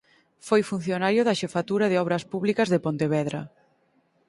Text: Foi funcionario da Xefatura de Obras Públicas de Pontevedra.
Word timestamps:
Foi 0.47 0.61
funcionario 0.71 1.21
da 1.25 1.37
Xefatura 1.41 1.85
de 1.89 1.99
Obras 2.03 2.23
Públicas 2.31 2.67
de 2.73 2.83
Pontevedra. 2.85 3.41